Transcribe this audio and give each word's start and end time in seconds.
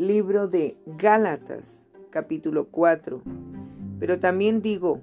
libro 0.00 0.48
de 0.48 0.78
Gálatas, 0.86 1.86
capítulo 2.08 2.68
4. 2.70 3.20
Pero 3.98 4.18
también 4.18 4.62
digo, 4.62 5.02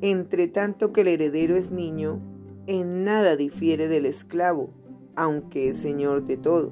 entre 0.00 0.46
tanto 0.46 0.92
que 0.92 1.00
el 1.00 1.08
heredero 1.08 1.56
es 1.56 1.72
niño, 1.72 2.20
en 2.68 3.02
nada 3.02 3.34
difiere 3.34 3.88
del 3.88 4.06
esclavo, 4.06 4.70
aunque 5.16 5.68
es 5.68 5.76
señor 5.76 6.24
de 6.24 6.36
todo, 6.36 6.70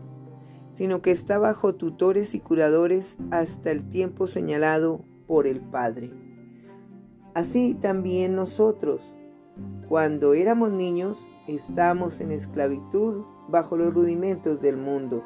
sino 0.70 1.02
que 1.02 1.10
está 1.10 1.38
bajo 1.38 1.74
tutores 1.74 2.36
y 2.36 2.40
curadores 2.40 3.18
hasta 3.32 3.72
el 3.72 3.88
tiempo 3.88 4.28
señalado 4.28 5.00
por 5.26 5.48
el 5.48 5.60
Padre. 5.60 6.12
Así 7.34 7.74
también 7.74 8.36
nosotros, 8.36 9.16
cuando 9.88 10.34
éramos 10.34 10.70
niños, 10.70 11.26
estábamos 11.48 12.20
en 12.20 12.30
esclavitud 12.30 13.24
bajo 13.48 13.76
los 13.76 13.92
rudimentos 13.92 14.60
del 14.60 14.76
mundo. 14.76 15.24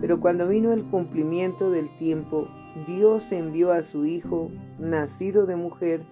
Pero 0.00 0.20
cuando 0.20 0.48
vino 0.48 0.72
el 0.72 0.84
cumplimiento 0.84 1.70
del 1.70 1.94
tiempo, 1.96 2.48
Dios 2.86 3.30
envió 3.32 3.72
a 3.72 3.82
su 3.82 4.04
Hijo, 4.04 4.50
nacido 4.78 5.46
de 5.46 5.56
mujer 5.56 6.02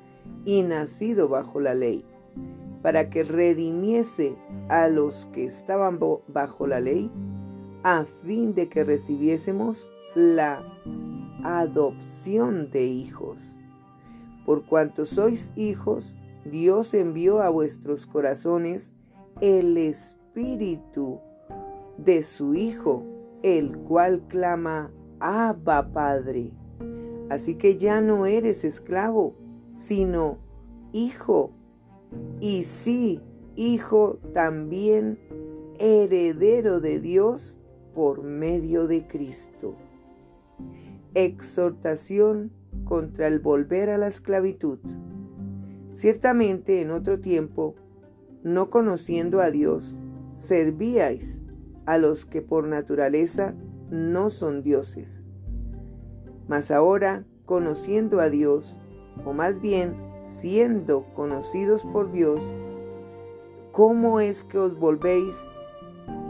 y 0.45 0.63
nacido 0.63 1.29
bajo 1.29 1.61
la 1.61 1.75
ley, 1.75 2.05
para 2.83 3.11
que 3.11 3.25
redimiese 3.25 4.37
a 4.69 4.89
los 4.89 5.27
que 5.27 5.45
estaban 5.45 5.99
bajo 6.29 6.67
la 6.67 6.81
ley, 6.81 7.11
a 7.83 8.05
fin 8.05 8.55
de 8.55 8.69
que 8.69 8.85
recibiésemos 8.85 9.89
la 10.15 10.63
adopción 11.43 12.71
de 12.71 12.85
hijos. 12.85 13.57
Por 14.47 14.65
cuanto 14.67 15.05
sois 15.05 15.53
hijos, 15.57 16.15
Dios 16.45 16.95
envió 16.95 17.41
a 17.41 17.49
vuestros 17.49 18.07
corazones 18.07 18.95
el 19.41 19.77
Espíritu 19.79 21.21
de 21.99 22.23
su 22.23 22.55
Hijo, 22.55 23.05
el 23.43 23.77
cual 23.79 24.23
clama, 24.29 24.91
Abba 25.21 25.93
Padre. 25.93 26.53
Así 27.29 27.57
que 27.57 27.77
ya 27.77 28.01
no 28.01 28.27
eres 28.27 28.65
esclavo, 28.65 29.35
sino 29.75 30.39
hijo. 30.93 31.53
Y 32.41 32.65
sí, 32.65 33.21
hijo 33.57 34.19
también 34.33 35.19
heredero 35.79 36.81
de 36.81 37.01
Dios 37.01 37.59
por 37.95 38.23
medio 38.23 38.87
de 38.87 39.07
Cristo. 39.07 39.77
Exhortación 41.15 42.53
contra 42.85 43.27
el 43.27 43.39
volver 43.39 43.91
a 43.91 43.99
la 43.99 44.09
esclavitud. 44.09 44.79
Ciertamente 45.91 46.81
en 46.81 46.91
otro 46.91 47.21
tiempo, 47.21 47.75
no 48.43 48.71
conociendo 48.71 49.41
a 49.41 49.51
Dios, 49.51 49.95
servíais 50.31 51.42
a 51.87 51.99
los 51.99 52.25
que 52.25 52.43
por 52.43 52.67
naturaleza 52.67 53.55
no 53.91 54.31
son 54.31 54.63
dioses. 54.63 55.27
Mas 56.49 56.71
ahora, 56.71 57.25
conociendo 57.45 58.21
a 58.21 58.31
Dios, 58.31 58.77
o 59.25 59.33
más 59.33 59.61
bien 59.61 59.97
siendo 60.19 61.05
conocidos 61.15 61.85
por 61.85 62.13
Dios, 62.13 62.43
¿cómo 63.73 64.21
es 64.21 64.45
que 64.45 64.59
os 64.59 64.79
volvéis 64.79 65.49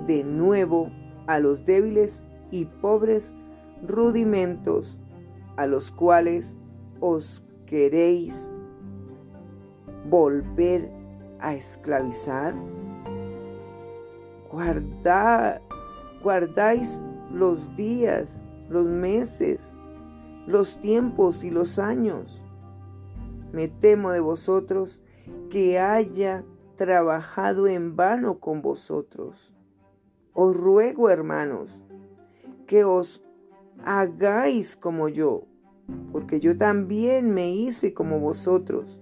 de 0.07 0.25
nuevo 0.25 0.91
a 1.27 1.39
los 1.39 1.65
débiles 1.65 2.25
y 2.51 2.65
pobres 2.67 3.35
rudimentos 3.87 4.99
a 5.57 5.67
los 5.67 5.91
cuales 5.91 6.59
os 7.01 7.45
queréis 7.67 8.53
volver 10.09 10.91
a 11.41 11.55
esclavizar? 11.55 12.55
Guardáis 16.23 17.03
los 17.33 17.75
días, 17.75 18.45
los 18.69 18.87
meses, 18.87 19.75
los 20.47 20.79
tiempos 20.81 21.45
y 21.45 21.51
los 21.51 21.79
años. 21.79 22.43
Me 23.53 23.69
temo 23.69 24.13
de 24.13 24.21
vosotros 24.21 25.03
que 25.51 25.79
haya 25.79 26.45
trabajado 26.77 27.67
en 27.67 27.97
vano 27.97 28.39
con 28.39 28.63
vosotros. 28.63 29.53
Os 30.33 30.57
ruego, 30.57 31.11
hermanos, 31.11 31.83
que 32.67 32.85
os 32.85 33.23
hagáis 33.85 34.77
como 34.77 35.09
yo, 35.09 35.45
porque 36.11 36.41
yo 36.41 36.57
también 36.57 37.35
me 37.35 37.51
hice 37.55 37.93
como 37.93 38.19
vosotros. 38.21 38.99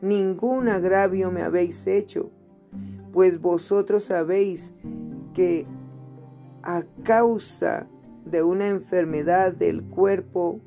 Ningún 0.00 0.68
agravio 0.68 1.32
me 1.32 1.42
habéis 1.42 1.86
hecho 1.88 2.30
pues 3.12 3.40
vosotros 3.40 4.04
sabéis 4.04 4.74
que 5.34 5.66
a 6.62 6.84
causa 7.02 7.86
de 8.24 8.42
una 8.42 8.68
enfermedad 8.68 9.52
del 9.52 9.82
cuerpo 9.82 10.60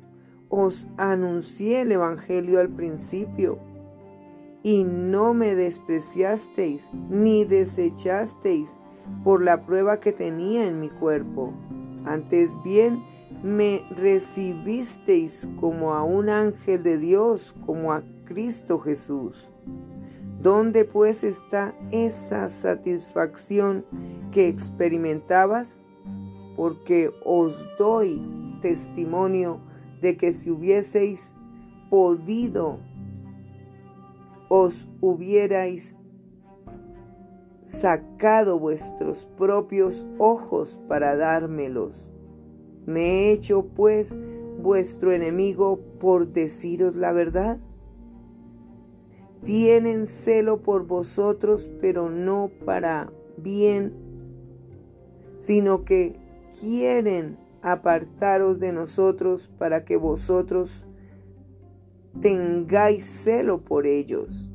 os 0.48 0.88
anuncié 0.96 1.82
el 1.82 1.92
Evangelio 1.92 2.60
al 2.60 2.68
principio, 2.68 3.58
y 4.62 4.84
no 4.84 5.34
me 5.34 5.54
despreciasteis 5.54 6.92
ni 7.08 7.44
desechasteis 7.44 8.80
por 9.24 9.42
la 9.42 9.64
prueba 9.66 9.98
que 9.98 10.12
tenía 10.12 10.66
en 10.66 10.80
mi 10.80 10.88
cuerpo. 10.88 11.52
Antes 12.04 12.56
bien, 12.62 13.02
me 13.42 13.84
recibisteis 13.90 15.48
como 15.58 15.94
a 15.94 16.04
un 16.04 16.28
ángel 16.28 16.82
de 16.82 16.98
Dios, 16.98 17.54
como 17.66 17.92
a 17.92 18.02
Cristo 18.24 18.78
Jesús. 18.78 19.50
¿Dónde 20.42 20.84
pues 20.84 21.22
está 21.22 21.72
esa 21.92 22.48
satisfacción 22.48 23.84
que 24.32 24.48
experimentabas? 24.48 25.82
Porque 26.56 27.12
os 27.24 27.64
doy 27.78 28.20
testimonio 28.60 29.60
de 30.00 30.16
que 30.16 30.32
si 30.32 30.50
hubieseis 30.50 31.36
podido, 31.90 32.80
os 34.48 34.88
hubierais 35.00 35.96
sacado 37.62 38.58
vuestros 38.58 39.26
propios 39.36 40.04
ojos 40.18 40.80
para 40.88 41.16
dármelos. 41.16 42.10
¿Me 42.84 43.02
he 43.28 43.32
hecho 43.32 43.66
pues 43.76 44.16
vuestro 44.60 45.12
enemigo 45.12 45.78
por 46.00 46.32
deciros 46.32 46.96
la 46.96 47.12
verdad? 47.12 47.60
Tienen 49.44 50.06
celo 50.06 50.62
por 50.62 50.86
vosotros, 50.86 51.70
pero 51.80 52.10
no 52.10 52.50
para 52.64 53.12
bien, 53.36 53.92
sino 55.38 55.84
que 55.84 56.16
quieren 56.60 57.38
apartaros 57.62 58.58
de 58.58 58.72
nosotros 58.72 59.50
para 59.58 59.84
que 59.84 59.96
vosotros 59.96 60.86
tengáis 62.20 63.04
celo 63.04 63.62
por 63.62 63.86
ellos. 63.86 64.48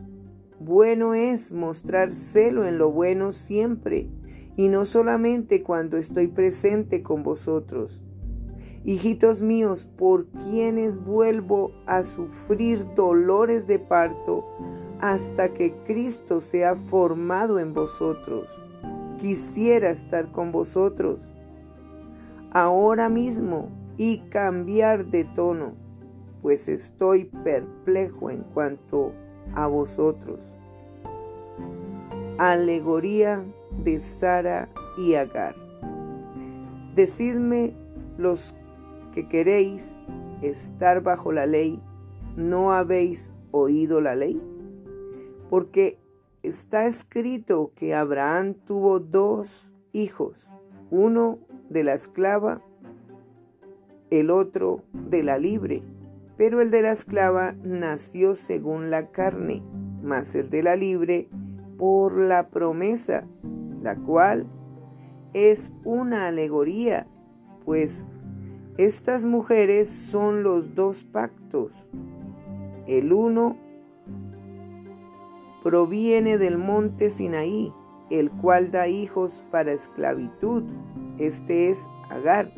Bueno 0.60 1.14
es 1.14 1.52
mostrar 1.52 2.12
celo 2.14 2.66
en 2.66 2.78
lo 2.78 2.92
bueno 2.92 3.32
siempre, 3.32 4.10
y 4.56 4.70
no 4.70 4.86
solamente 4.86 5.62
cuando 5.62 5.98
estoy 5.98 6.28
presente 6.28 7.04
con 7.04 7.24
vosotros. 7.24 8.04
Hijitos 8.88 9.42
míos, 9.42 9.86
por 9.98 10.28
quienes 10.28 11.04
vuelvo 11.04 11.74
a 11.86 12.04
sufrir 12.04 12.88
dolores 12.96 13.68
de 13.68 13.80
parto, 13.80 14.46
hasta 15.02 15.52
que 15.52 15.76
Cristo 15.84 16.40
sea 16.40 16.74
formado 16.78 17.60
en 17.60 17.74
vosotros. 17.74 18.50
Quisiera 19.18 19.90
estar 19.90 20.32
con 20.32 20.54
vosotros 20.54 21.34
ahora 22.52 23.10
mismo 23.10 23.68
y 23.98 24.20
cambiar 24.30 25.08
de 25.08 25.26
tono, 25.26 25.74
pues 26.42 26.70
estoy 26.70 27.26
perplejo 27.26 28.30
en 28.30 28.44
cuanto 28.54 29.12
a 29.54 29.68
vosotros. 29.68 30.56
Alegoría 32.38 33.44
de 33.84 34.00
Sara 34.00 34.70
y 34.98 35.16
Agar. 35.16 35.56
Decidme 36.96 37.76
los 38.18 38.56
que 39.18 39.28
queréis 39.28 39.98
estar 40.44 41.02
bajo 41.02 41.32
la 41.32 41.48
ley, 41.48 41.82
¿no 42.36 42.72
habéis 42.72 43.32
oído 43.52 44.00
la 44.00 44.14
ley? 44.14 44.40
porque 45.50 46.00
está 46.44 46.86
escrito 46.86 47.72
que 47.76 47.96
Abraham 47.96 48.54
tuvo 48.66 49.00
dos 49.00 49.72
hijos, 49.94 50.50
uno 50.92 51.40
de 51.70 51.84
la 51.84 51.94
esclava, 51.94 52.62
el 54.10 54.30
otro 54.30 54.84
de 54.94 55.24
la 55.24 55.38
libre, 55.38 55.84
pero 56.38 56.62
el 56.62 56.72
de 56.72 56.82
la 56.82 56.92
esclava 56.92 57.56
nació 57.64 58.36
según 58.36 58.90
la 58.90 59.12
carne, 59.12 59.64
mas 60.02 60.36
el 60.36 60.50
de 60.50 60.64
la 60.64 60.76
libre 60.76 61.30
por 61.78 62.18
la 62.18 62.50
promesa, 62.50 63.28
la 63.82 63.96
cual 63.96 64.48
es 65.34 65.74
una 65.84 66.28
alegoría, 66.28 67.08
pues 67.66 68.08
estas 68.78 69.26
mujeres 69.26 69.90
son 69.90 70.44
los 70.44 70.76
dos 70.76 71.04
pactos, 71.04 71.88
el 72.86 73.12
uno 73.12 73.58
proviene 75.64 76.38
del 76.38 76.58
monte 76.58 77.10
Sinaí, 77.10 77.74
el 78.10 78.32
cual 78.32 78.72
da 78.72 78.88
hijos 78.88 79.44
para 79.52 79.74
esclavitud. 79.74 80.64
Este 81.18 81.70
es 81.70 81.90
Agar. 82.10 82.50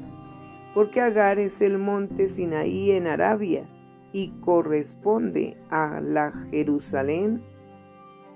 porque 0.76 1.02
Agar 1.02 1.40
es 1.40 1.62
el 1.62 1.80
monte 1.80 2.28
Sinaí 2.28 2.92
en 2.92 3.08
Arabia 3.08 3.68
y 4.12 4.30
corresponde 4.42 5.58
a 5.70 6.02
la 6.02 6.32
Jerusalén 6.52 7.42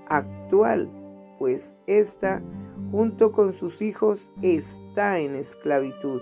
actual, 0.08 0.90
pues 1.38 1.76
ésta, 1.86 2.42
junto 2.92 3.32
con 3.32 3.54
sus 3.54 3.82
hijos, 3.82 4.32
está 4.42 5.20
en 5.20 5.36
esclavitud. 5.36 6.22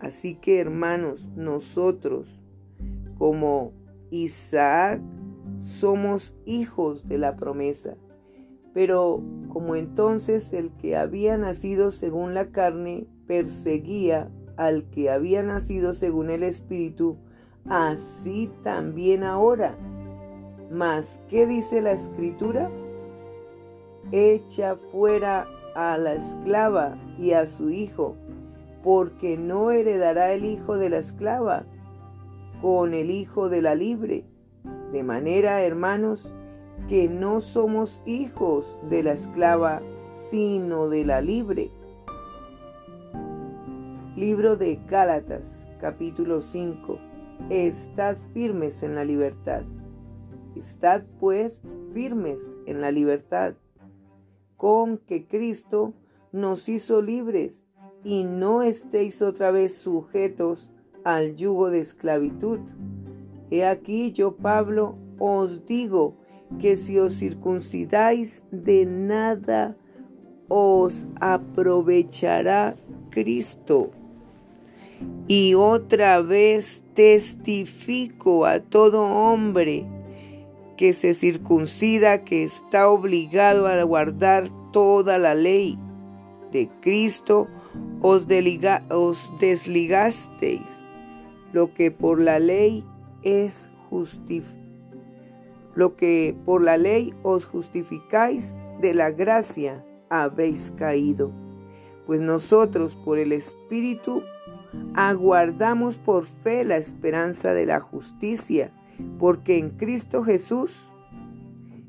Así 0.00 0.34
que 0.34 0.60
hermanos, 0.60 1.28
nosotros 1.36 2.38
como 3.18 3.72
Isaac 4.10 5.00
somos 5.58 6.34
hijos 6.46 7.08
de 7.08 7.18
la 7.18 7.36
promesa. 7.36 7.96
Pero 8.74 9.22
como 9.48 9.74
entonces 9.74 10.52
el 10.52 10.70
que 10.72 10.96
había 10.96 11.36
nacido 11.36 11.90
según 11.90 12.34
la 12.34 12.46
carne 12.50 13.06
perseguía 13.26 14.30
al 14.56 14.84
que 14.90 15.10
había 15.10 15.42
nacido 15.42 15.92
según 15.92 16.30
el 16.30 16.42
Espíritu, 16.42 17.16
así 17.68 18.50
también 18.62 19.24
ahora. 19.24 19.76
Mas, 20.70 21.22
¿qué 21.28 21.46
dice 21.46 21.80
la 21.80 21.92
Escritura? 21.92 22.70
Echa 24.12 24.76
fuera 24.90 25.46
a 25.74 25.96
la 25.96 26.14
esclava 26.14 26.96
y 27.18 27.32
a 27.32 27.46
su 27.46 27.70
hijo, 27.70 28.16
porque 28.82 29.36
no 29.36 29.70
heredará 29.70 30.32
el 30.32 30.44
hijo 30.44 30.76
de 30.76 30.90
la 30.90 30.98
esclava 30.98 31.64
con 32.60 32.94
el 32.94 33.10
hijo 33.10 33.48
de 33.48 33.62
la 33.62 33.74
libre. 33.74 34.24
De 34.92 35.02
manera, 35.02 35.62
hermanos, 35.62 36.28
que 36.88 37.08
no 37.08 37.40
somos 37.40 38.02
hijos 38.06 38.76
de 38.88 39.02
la 39.02 39.12
esclava, 39.12 39.82
sino 40.10 40.88
de 40.88 41.04
la 41.04 41.20
libre. 41.20 41.70
Libro 44.16 44.56
de 44.56 44.80
Gálatas, 44.88 45.68
capítulo 45.80 46.42
5. 46.42 46.98
Estad 47.50 48.16
firmes 48.32 48.82
en 48.82 48.94
la 48.94 49.04
libertad. 49.04 49.62
Estad 50.56 51.02
pues 51.20 51.62
firmes 51.92 52.50
en 52.66 52.80
la 52.80 52.90
libertad, 52.90 53.54
con 54.56 54.98
que 54.98 55.26
Cristo 55.26 55.94
nos 56.32 56.68
hizo 56.68 57.00
libres, 57.00 57.67
y 58.04 58.24
no 58.24 58.62
estéis 58.62 59.22
otra 59.22 59.50
vez 59.50 59.76
sujetos 59.76 60.70
al 61.04 61.36
yugo 61.36 61.70
de 61.70 61.80
esclavitud. 61.80 62.60
He 63.50 63.64
aquí 63.64 64.12
yo, 64.12 64.36
Pablo, 64.36 64.96
os 65.18 65.64
digo 65.66 66.14
que 66.60 66.76
si 66.76 66.98
os 66.98 67.14
circuncidáis 67.14 68.44
de 68.50 68.86
nada 68.86 69.76
os 70.48 71.06
aprovechará 71.20 72.76
Cristo. 73.10 73.90
Y 75.28 75.54
otra 75.54 76.20
vez 76.20 76.84
testifico 76.94 78.46
a 78.46 78.60
todo 78.60 79.02
hombre 79.02 79.86
que 80.76 80.92
se 80.92 81.12
circuncida 81.14 82.24
que 82.24 82.44
está 82.44 82.88
obligado 82.88 83.66
a 83.66 83.82
guardar 83.82 84.48
toda 84.72 85.18
la 85.18 85.34
ley. 85.34 85.78
De 86.50 86.68
Cristo 86.80 87.46
os, 88.00 88.28
desligasteis, 88.28 90.84
lo 91.52 91.72
que 91.72 91.90
por 91.90 92.20
la 92.20 92.38
ley 92.38 92.84
es 93.22 93.70
lo 95.74 95.96
que 95.96 96.36
por 96.44 96.62
la 96.62 96.76
ley 96.76 97.14
os 97.22 97.46
justificáis, 97.46 98.54
de 98.80 98.94
la 98.94 99.10
gracia 99.10 99.84
habéis 100.08 100.70
caído. 100.70 101.32
Pues 102.06 102.20
nosotros 102.20 102.96
por 102.96 103.18
el 103.18 103.32
Espíritu 103.32 104.22
aguardamos 104.94 105.96
por 105.96 106.26
fe 106.26 106.64
la 106.64 106.76
esperanza 106.76 107.54
de 107.54 107.66
la 107.66 107.80
justicia, 107.80 108.72
porque 109.18 109.58
en 109.58 109.70
Cristo 109.70 110.22
Jesús 110.22 110.92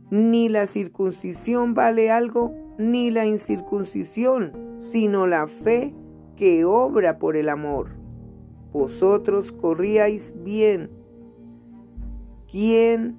ni 0.10 0.50
la 0.50 0.66
circuncisión 0.66 1.76
vale 1.76 2.10
algo, 2.10 2.54
ni 2.80 3.12
la 3.12 3.26
incircuncisión, 3.26 4.69
sino 4.80 5.28
la 5.28 5.46
fe 5.46 5.94
que 6.36 6.66
obra 6.66 7.20
por 7.20 7.36
el 7.36 7.50
amor. 7.50 7.90
Vosotros 8.72 9.52
corríais 9.52 10.38
bien. 10.44 10.90
¿Quién 12.50 13.18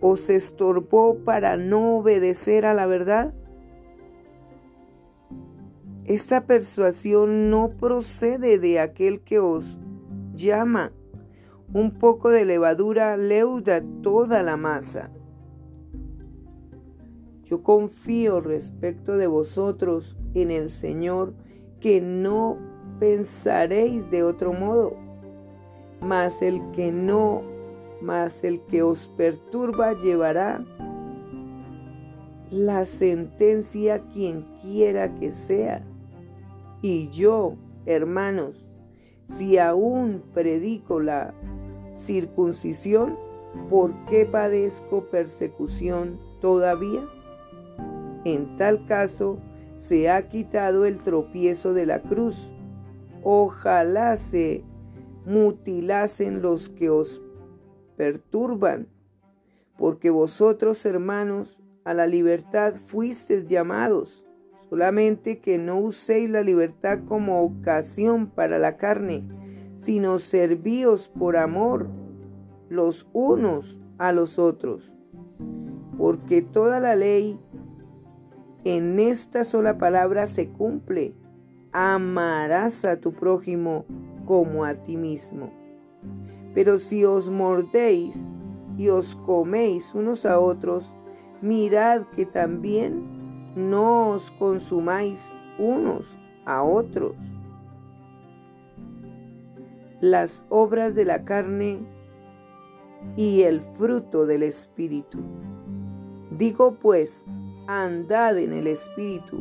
os 0.00 0.28
estorbó 0.30 1.18
para 1.24 1.56
no 1.56 1.98
obedecer 1.98 2.66
a 2.66 2.74
la 2.74 2.86
verdad? 2.86 3.34
Esta 6.04 6.46
persuasión 6.46 7.50
no 7.50 7.76
procede 7.76 8.58
de 8.58 8.80
aquel 8.80 9.20
que 9.20 9.38
os 9.38 9.78
llama. 10.34 10.92
Un 11.72 11.92
poco 11.98 12.30
de 12.30 12.44
levadura 12.44 13.16
leuda 13.16 13.82
toda 14.02 14.42
la 14.42 14.56
masa. 14.56 15.10
Yo 17.52 17.62
confío 17.62 18.40
respecto 18.40 19.18
de 19.18 19.26
vosotros 19.26 20.16
en 20.32 20.50
el 20.50 20.70
Señor 20.70 21.34
que 21.80 22.00
no 22.00 22.56
pensaréis 22.98 24.10
de 24.10 24.22
otro 24.22 24.54
modo, 24.54 24.96
mas 26.00 26.40
el 26.40 26.62
que 26.70 26.90
no 26.90 27.42
mas 28.00 28.42
el 28.42 28.62
que 28.62 28.82
os 28.82 29.08
perturba 29.18 29.92
llevará 29.92 30.64
la 32.50 32.86
sentencia 32.86 34.00
quien 34.14 34.46
quiera 34.62 35.14
que 35.14 35.30
sea. 35.30 35.84
Y 36.80 37.10
yo, 37.10 37.56
hermanos, 37.84 38.66
si 39.24 39.58
aún 39.58 40.22
predico 40.32 41.00
la 41.00 41.34
circuncisión, 41.92 43.18
¿por 43.68 44.06
qué 44.06 44.24
padezco 44.24 45.10
persecución 45.10 46.18
todavía? 46.40 47.06
En 48.24 48.56
tal 48.56 48.86
caso, 48.86 49.38
se 49.76 50.10
ha 50.10 50.28
quitado 50.28 50.84
el 50.84 50.98
tropiezo 50.98 51.74
de 51.74 51.86
la 51.86 52.02
cruz. 52.02 52.52
Ojalá 53.22 54.16
se 54.16 54.64
mutilasen 55.26 56.42
los 56.42 56.68
que 56.68 56.90
os 56.90 57.22
perturban, 57.96 58.88
porque 59.76 60.10
vosotros, 60.10 60.84
hermanos, 60.86 61.58
a 61.84 61.94
la 61.94 62.06
libertad 62.06 62.74
fuisteis 62.74 63.46
llamados, 63.46 64.24
solamente 64.70 65.40
que 65.40 65.58
no 65.58 65.78
uséis 65.78 66.30
la 66.30 66.42
libertad 66.42 67.00
como 67.06 67.42
ocasión 67.42 68.28
para 68.28 68.58
la 68.58 68.76
carne, 68.76 69.24
sino 69.74 70.18
servíos 70.18 71.08
por 71.08 71.36
amor 71.36 71.88
los 72.68 73.06
unos 73.12 73.78
a 73.98 74.12
los 74.12 74.38
otros. 74.38 74.94
Porque 75.98 76.40
toda 76.42 76.80
la 76.80 76.96
ley 76.96 77.38
en 78.64 79.00
esta 79.00 79.44
sola 79.44 79.78
palabra 79.78 80.26
se 80.26 80.48
cumple. 80.48 81.14
Amarás 81.72 82.84
a 82.84 83.00
tu 83.00 83.12
prójimo 83.12 83.86
como 84.26 84.64
a 84.64 84.74
ti 84.74 84.96
mismo. 84.96 85.52
Pero 86.54 86.78
si 86.78 87.04
os 87.04 87.28
mordéis 87.28 88.28
y 88.76 88.88
os 88.88 89.16
coméis 89.16 89.94
unos 89.94 90.26
a 90.26 90.38
otros, 90.38 90.92
mirad 91.40 92.02
que 92.14 92.26
también 92.26 93.52
no 93.56 94.10
os 94.10 94.30
consumáis 94.32 95.32
unos 95.58 96.16
a 96.44 96.62
otros. 96.62 97.16
Las 100.00 100.44
obras 100.48 100.94
de 100.94 101.04
la 101.04 101.24
carne 101.24 101.80
y 103.16 103.42
el 103.42 103.60
fruto 103.60 104.26
del 104.26 104.42
Espíritu. 104.42 105.18
Digo 106.30 106.74
pues, 106.74 107.26
andad 107.80 108.38
en 108.38 108.52
el 108.52 108.66
Espíritu 108.66 109.40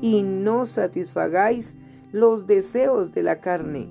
y 0.00 0.22
no 0.22 0.66
satisfagáis 0.66 1.76
los 2.10 2.46
deseos 2.46 3.12
de 3.12 3.22
la 3.22 3.40
carne 3.40 3.88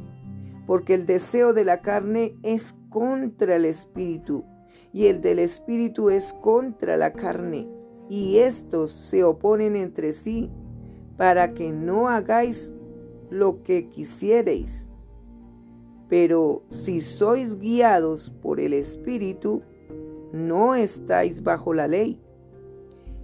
porque 0.70 0.94
el 0.94 1.08
deseo 1.08 1.54
de 1.54 1.66
la 1.66 1.82
carne 1.82 2.38
es 2.44 2.78
contra 2.90 3.56
el 3.56 3.66
espíritu 3.66 4.44
y 4.94 5.08
el 5.08 5.20
del 5.20 5.40
espíritu 5.40 6.12
es 6.12 6.32
contra 6.34 6.96
la 6.96 7.14
carne, 7.14 7.68
y 8.08 8.38
estos 8.38 8.92
se 8.92 9.24
oponen 9.24 9.76
entre 9.76 10.14
sí 10.14 10.52
para 11.18 11.56
que 11.56 11.72
no 11.72 12.08
hagáis 12.08 12.72
lo 13.32 13.64
que 13.64 13.90
quisiereis. 13.90 14.88
Pero 16.08 16.62
si 16.70 17.02
sois 17.02 17.60
guiados 17.60 18.30
por 18.30 18.60
el 18.60 18.74
Espíritu, 18.74 19.64
no 20.34 20.76
estáis 20.76 21.42
bajo 21.42 21.74
la 21.74 21.88
ley. 21.88 22.22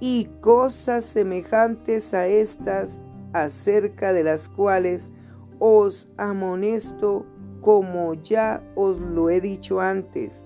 y 0.00 0.26
cosas 0.40 1.04
semejantes 1.04 2.12
a 2.14 2.26
estas, 2.26 3.02
acerca 3.32 4.12
de 4.12 4.24
las 4.24 4.48
cuales 4.48 5.12
os 5.58 6.08
amonesto 6.16 7.26
como 7.60 8.14
ya 8.14 8.62
os 8.74 9.00
lo 9.00 9.30
he 9.30 9.40
dicho 9.40 9.80
antes, 9.80 10.44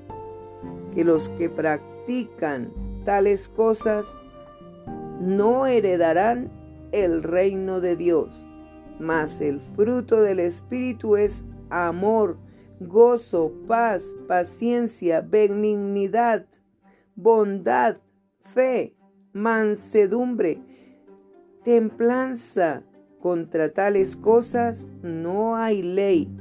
que 0.94 1.04
los 1.04 1.28
que 1.30 1.50
practican 1.50 2.72
tales 3.04 3.48
cosas 3.48 4.16
no 5.20 5.66
heredarán 5.66 6.50
el 6.92 7.22
reino 7.22 7.80
de 7.80 7.96
Dios. 7.96 8.46
Mas 8.98 9.40
el 9.40 9.60
fruto 9.76 10.22
del 10.22 10.40
Espíritu 10.40 11.16
es 11.16 11.44
amor, 11.70 12.38
gozo, 12.80 13.52
paz, 13.66 14.16
paciencia, 14.26 15.20
benignidad, 15.20 16.46
bondad, 17.14 17.98
fe, 18.54 18.94
mansedumbre, 19.32 20.62
templanza. 21.64 22.82
Contra 23.20 23.70
tales 23.74 24.16
cosas 24.16 24.88
no 25.02 25.56
hay 25.56 25.82
ley, 25.82 26.34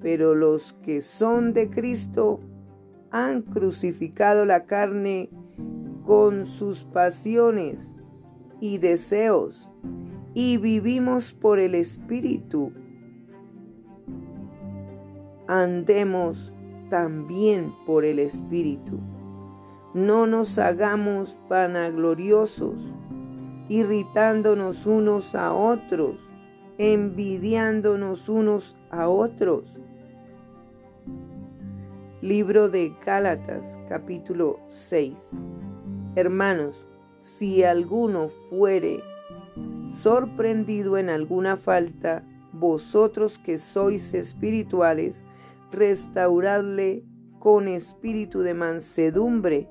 pero 0.00 0.36
los 0.36 0.74
que 0.74 1.00
son 1.00 1.52
de 1.52 1.70
Cristo 1.70 2.38
han 3.10 3.42
crucificado 3.42 4.44
la 4.44 4.64
carne 4.64 5.28
con 6.06 6.46
sus 6.46 6.84
pasiones 6.84 7.96
y 8.60 8.78
deseos, 8.78 9.68
y 10.34 10.58
vivimos 10.58 11.32
por 11.32 11.58
el 11.58 11.74
Espíritu. 11.74 12.72
Andemos 15.48 16.52
también 16.90 17.74
por 17.86 18.04
el 18.04 18.20
Espíritu. 18.20 19.00
No 19.92 20.28
nos 20.28 20.56
hagamos 20.60 21.36
vanagloriosos, 21.48 22.80
irritándonos 23.68 24.86
unos 24.86 25.34
a 25.34 25.52
otros, 25.52 26.20
envidiándonos 26.78 28.28
unos 28.28 28.76
a 28.90 29.08
otros. 29.08 29.64
Libro 32.20 32.68
de 32.68 32.94
Gálatas 33.04 33.80
capítulo 33.88 34.60
6 34.68 35.42
Hermanos, 36.14 36.86
si 37.18 37.64
alguno 37.64 38.28
fuere 38.48 39.00
sorprendido 39.88 40.98
en 40.98 41.10
alguna 41.10 41.56
falta, 41.56 42.22
vosotros 42.52 43.38
que 43.38 43.58
sois 43.58 44.14
espirituales, 44.14 45.26
restauradle 45.72 47.02
con 47.40 47.66
espíritu 47.66 48.42
de 48.42 48.54
mansedumbre, 48.54 49.68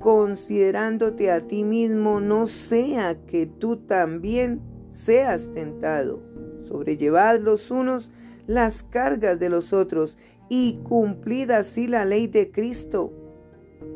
considerándote 0.00 1.30
a 1.30 1.46
ti 1.46 1.62
mismo, 1.62 2.20
no 2.20 2.46
sea 2.46 3.16
que 3.26 3.46
tú 3.46 3.76
también 3.76 4.60
seas 4.88 5.52
tentado. 5.52 6.22
Sobrellevad 6.64 7.40
los 7.40 7.70
unos 7.70 8.10
las 8.46 8.82
cargas 8.82 9.38
de 9.38 9.50
los 9.50 9.72
otros 9.72 10.16
y 10.48 10.80
cumplid 10.82 11.50
así 11.50 11.86
la 11.86 12.04
ley 12.06 12.26
de 12.26 12.50
Cristo, 12.50 13.12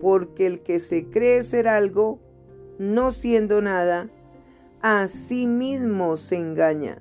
porque 0.01 0.47
el 0.47 0.61
que 0.61 0.79
se 0.79 1.07
cree 1.09 1.43
ser 1.43 1.67
algo, 1.67 2.21
no 2.79 3.13
siendo 3.13 3.63
nada, 3.63 4.11
a 4.83 5.09
sí 5.09 5.47
mismo 5.47 6.19
se 6.19 6.37
engaña. 6.37 7.01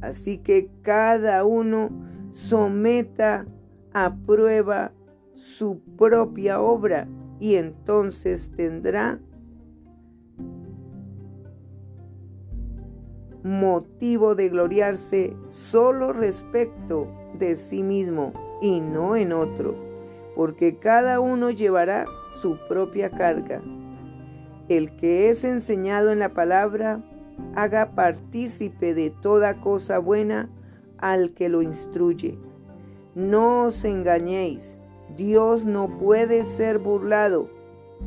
Así 0.00 0.38
que 0.38 0.70
cada 0.82 1.44
uno 1.44 1.90
someta 2.30 3.46
a 3.92 4.14
prueba 4.14 4.92
su 5.32 5.80
propia 5.96 6.60
obra 6.60 7.08
y 7.44 7.56
entonces 7.56 8.52
tendrá 8.56 9.18
motivo 13.42 14.34
de 14.34 14.48
gloriarse 14.48 15.36
solo 15.50 16.14
respecto 16.14 17.06
de 17.38 17.56
sí 17.56 17.82
mismo 17.82 18.32
y 18.62 18.80
no 18.80 19.14
en 19.14 19.34
otro, 19.34 19.76
porque 20.34 20.78
cada 20.78 21.20
uno 21.20 21.50
llevará 21.50 22.06
su 22.40 22.56
propia 22.66 23.10
carga. 23.10 23.60
El 24.70 24.96
que 24.96 25.28
es 25.28 25.44
enseñado 25.44 26.12
en 26.12 26.20
la 26.20 26.30
palabra, 26.30 27.04
haga 27.54 27.94
partícipe 27.94 28.94
de 28.94 29.10
toda 29.10 29.60
cosa 29.60 29.98
buena 29.98 30.48
al 30.96 31.34
que 31.34 31.50
lo 31.50 31.60
instruye. 31.60 32.38
No 33.14 33.64
os 33.64 33.84
engañéis, 33.84 34.78
Dios 35.16 35.64
no 35.64 35.98
puede 35.98 36.44
ser 36.44 36.78
burlado, 36.78 37.48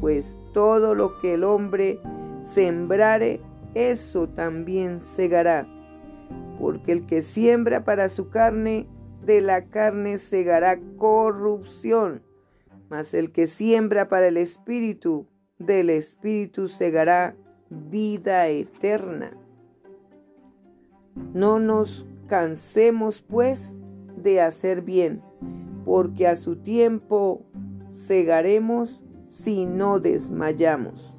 pues 0.01 0.39
todo 0.53 0.95
lo 0.95 1.19
que 1.19 1.35
el 1.35 1.43
hombre 1.43 1.99
sembrare, 2.41 3.41
eso 3.73 4.27
también 4.27 5.01
segará. 5.01 5.67
Porque 6.59 6.91
el 6.91 7.05
que 7.05 7.21
siembra 7.21 7.83
para 7.83 8.09
su 8.09 8.29
carne, 8.29 8.87
de 9.23 9.41
la 9.41 9.65
carne 9.65 10.17
segará 10.17 10.79
corrupción, 10.97 12.23
mas 12.89 13.13
el 13.13 13.31
que 13.31 13.47
siembra 13.47 14.07
para 14.07 14.27
el 14.27 14.37
espíritu, 14.37 15.27
del 15.59 15.89
espíritu 15.89 16.69
segará 16.69 17.35
vida 17.69 18.47
eterna. 18.47 19.31
No 21.33 21.59
nos 21.59 22.07
cansemos, 22.27 23.21
pues, 23.21 23.75
de 24.15 24.41
hacer 24.41 24.81
bien, 24.81 25.21
porque 25.87 26.27
a 26.27 26.35
su 26.35 26.57
tiempo 26.57 27.45
segaremos 27.91 29.01
si 29.27 29.65
no 29.65 30.01
desmayamos. 30.01 31.15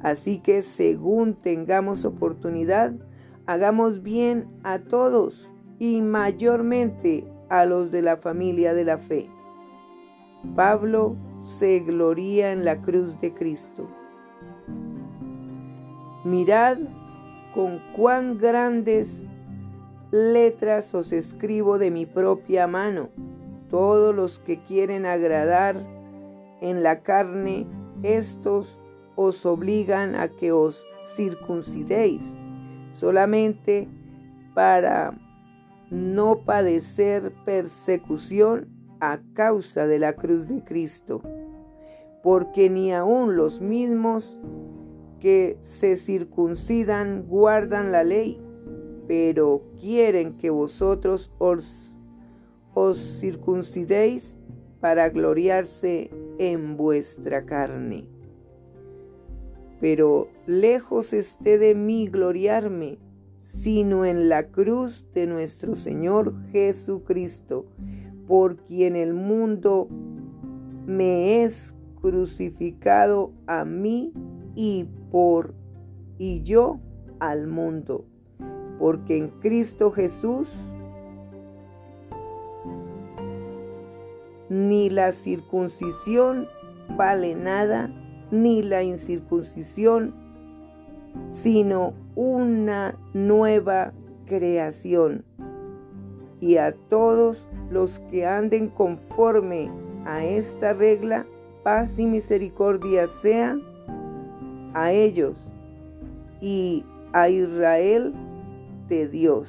Así 0.00 0.38
que 0.38 0.62
según 0.62 1.34
tengamos 1.34 2.04
oportunidad, 2.04 2.92
hagamos 3.46 4.04
bien 4.04 4.46
a 4.62 4.78
todos 4.78 5.50
y 5.80 6.02
mayormente 6.02 7.26
a 7.48 7.64
los 7.64 7.90
de 7.90 8.02
la 8.02 8.16
familia 8.16 8.74
de 8.74 8.84
la 8.84 8.98
fe. 8.98 9.28
Pablo 10.54 11.16
se 11.40 11.80
gloría 11.80 12.52
en 12.52 12.64
la 12.64 12.82
cruz 12.82 13.20
de 13.20 13.34
Cristo. 13.34 13.88
Mirad 16.24 16.78
con 17.56 17.80
cuán 17.96 18.38
grandes 18.38 19.26
letras 20.12 20.94
os 20.94 21.12
escribo 21.12 21.78
de 21.78 21.90
mi 21.90 22.06
propia 22.06 22.68
mano. 22.68 23.08
Todos 23.70 24.14
los 24.14 24.38
que 24.40 24.62
quieren 24.64 25.06
agradar 25.06 25.76
en 26.60 26.82
la 26.82 27.00
carne, 27.00 27.66
estos 28.02 28.80
os 29.16 29.44
obligan 29.46 30.14
a 30.14 30.28
que 30.28 30.52
os 30.52 30.84
circuncidéis, 31.16 32.38
solamente 32.90 33.88
para 34.54 35.14
no 35.90 36.40
padecer 36.40 37.32
persecución 37.44 38.68
a 39.00 39.20
causa 39.34 39.86
de 39.86 39.98
la 39.98 40.14
cruz 40.14 40.46
de 40.48 40.62
Cristo, 40.62 41.22
porque 42.22 42.70
ni 42.70 42.92
aun 42.92 43.36
los 43.36 43.60
mismos 43.60 44.38
que 45.20 45.58
se 45.60 45.96
circuncidan 45.96 47.26
guardan 47.28 47.92
la 47.92 48.04
ley, 48.04 48.40
pero 49.06 49.62
quieren 49.78 50.36
que 50.38 50.50
vosotros 50.50 51.32
os, 51.38 51.89
os 52.80 52.98
circuncidéis 53.20 54.38
para 54.80 55.10
gloriarse 55.10 56.10
en 56.38 56.76
vuestra 56.76 57.44
carne. 57.44 58.06
Pero 59.80 60.28
lejos 60.46 61.12
esté 61.12 61.58
de 61.58 61.74
mí 61.74 62.08
gloriarme, 62.08 62.98
sino 63.40 64.04
en 64.04 64.28
la 64.28 64.48
cruz 64.48 65.06
de 65.14 65.26
nuestro 65.26 65.76
Señor 65.76 66.34
Jesucristo, 66.52 67.66
por 68.26 68.56
quien 68.56 68.96
el 68.96 69.14
mundo 69.14 69.88
me 70.86 71.42
es 71.42 71.74
crucificado 72.00 73.32
a 73.46 73.64
mí 73.64 74.12
y 74.54 74.88
por 75.10 75.54
y 76.18 76.42
yo 76.42 76.80
al 77.18 77.46
mundo, 77.46 78.06
porque 78.78 79.16
en 79.18 79.28
Cristo 79.40 79.90
Jesús 79.90 80.48
ni 84.70 84.88
la 84.88 85.10
circuncisión 85.10 86.46
vale 86.96 87.34
nada, 87.34 87.90
ni 88.30 88.62
la 88.62 88.84
incircuncisión, 88.84 90.14
sino 91.28 91.92
una 92.14 92.94
nueva 93.12 93.92
creación. 94.26 95.24
Y 96.40 96.58
a 96.58 96.72
todos 96.88 97.48
los 97.68 97.98
que 98.12 98.26
anden 98.26 98.68
conforme 98.68 99.72
a 100.06 100.24
esta 100.24 100.72
regla, 100.72 101.26
paz 101.64 101.98
y 101.98 102.06
misericordia 102.06 103.08
sea 103.08 103.58
a 104.72 104.92
ellos 104.92 105.50
y 106.40 106.84
a 107.12 107.28
Israel 107.28 108.14
de 108.88 109.08
Dios. 109.08 109.48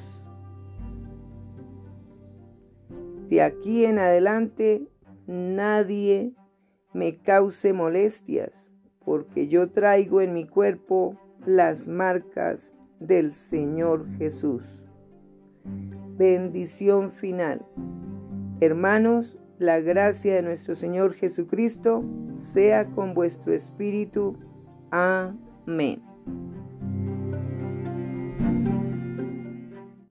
De 3.28 3.40
aquí 3.40 3.84
en 3.84 4.00
adelante 4.00 4.88
nadie 5.26 6.34
me 6.92 7.18
cause 7.18 7.72
molestias, 7.72 8.70
porque 9.04 9.48
yo 9.48 9.70
traigo 9.70 10.20
en 10.20 10.32
mi 10.32 10.46
cuerpo 10.46 11.18
las 11.46 11.88
marcas 11.88 12.74
del 13.00 13.32
Señor 13.32 14.06
Jesús. 14.18 14.82
Bendición 16.16 17.10
final. 17.10 17.64
Hermanos, 18.60 19.38
la 19.58 19.80
gracia 19.80 20.34
de 20.34 20.42
nuestro 20.42 20.76
Señor 20.76 21.14
Jesucristo 21.14 22.04
sea 22.34 22.86
con 22.86 23.14
vuestro 23.14 23.52
espíritu. 23.52 24.36
Amén. 24.90 26.02